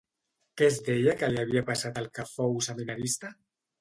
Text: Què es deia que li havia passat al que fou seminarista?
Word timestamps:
Què 0.61 0.65
es 0.69 0.77
deia 0.87 1.13
que 1.19 1.29
li 1.33 1.39
havia 1.43 1.63
passat 1.67 1.99
al 2.03 2.09
que 2.17 2.27
fou 2.33 2.57
seminarista? 2.69 3.35